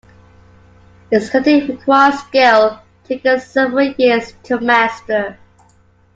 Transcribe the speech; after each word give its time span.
Its 1.11 1.29
cutting 1.29 1.67
requires 1.67 2.17
skill, 2.21 2.79
taking 3.03 3.37
several 3.39 3.91
years 3.99 4.33
to 4.41 4.59
master. 4.59 5.37